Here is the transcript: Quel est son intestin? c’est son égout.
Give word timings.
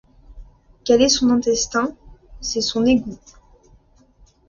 Quel 0.83 1.03
est 1.03 1.09
son 1.09 1.29
intestin? 1.29 1.95
c’est 2.41 2.61
son 2.61 2.87
égout. 2.87 3.19